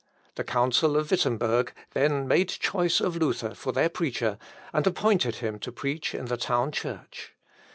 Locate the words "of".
0.97-1.11, 3.01-3.17